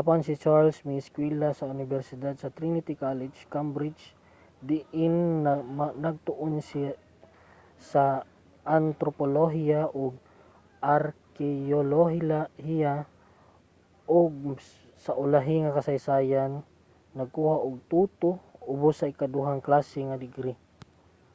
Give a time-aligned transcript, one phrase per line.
[0.00, 4.02] apan si charles miiskwela sa unibersidad sa trinity college cambridge
[4.68, 5.16] diin
[6.04, 6.92] nagtuon siya
[7.90, 8.04] sa
[8.78, 10.12] antropolohiya ug
[10.96, 12.92] arkeyolohiya
[14.20, 14.32] ug
[15.04, 16.52] sa ulahi kasaysayan
[17.18, 20.56] nakakuha og 2:2 ubos nga ikaduhang klase nga degree